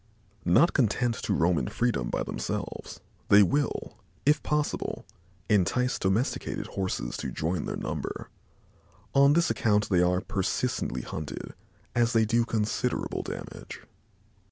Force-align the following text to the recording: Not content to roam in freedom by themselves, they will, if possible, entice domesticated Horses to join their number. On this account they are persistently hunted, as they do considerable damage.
Not 0.45 0.73
content 0.73 1.13
to 1.25 1.31
roam 1.35 1.59
in 1.59 1.67
freedom 1.67 2.09
by 2.09 2.23
themselves, 2.23 3.01
they 3.29 3.43
will, 3.43 3.99
if 4.25 4.41
possible, 4.41 5.05
entice 5.47 5.99
domesticated 5.99 6.65
Horses 6.65 7.15
to 7.17 7.29
join 7.29 7.65
their 7.65 7.75
number. 7.77 8.31
On 9.13 9.33
this 9.33 9.51
account 9.51 9.89
they 9.89 10.01
are 10.01 10.19
persistently 10.19 11.01
hunted, 11.03 11.53
as 11.93 12.13
they 12.13 12.25
do 12.25 12.45
considerable 12.45 13.21
damage. 13.21 13.81